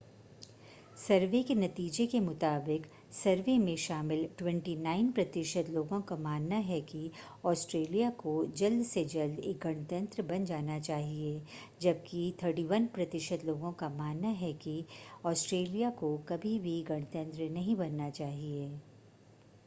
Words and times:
सर्वे 0.99 1.41
के 1.43 1.55
नतीजे 1.55 2.05
के 2.07 2.19
मुताबिक 2.19 2.85
सर्वे 3.13 3.57
में 3.57 3.75
शामिल 3.75 4.23
29 4.43 5.11
प्रतिशत 5.13 5.69
लोगों 5.69 5.99
का 6.01 6.15
मानना 6.19 6.55
है 6.69 6.79
कि 6.81 7.11
ऑस्ट्रेलिया 7.45 8.09
को 8.23 8.33
जल्द 8.55 8.83
से 8.85 9.03
जल्द 9.05 9.39
एक 9.43 9.59
गणतंत्र 9.63 10.23
बन 10.23 10.45
जाना 10.45 10.79
चाहिए 10.79 11.39
जबकि 11.81 12.25
31 12.43 12.87
प्रतिशत 12.87 13.45
लोगों 13.45 13.71
का 13.73 13.89
मानना 13.89 14.29
है 14.41 14.53
कि 14.63 14.85
ऑस्ट्रेलिया 15.25 15.89
को 15.99 16.17
कभी 16.29 16.57
भी 16.59 16.81
गणतंत्र 16.89 17.49
नहीं 17.51 17.75
बनना 17.75 18.09
चाहिए 18.11 18.69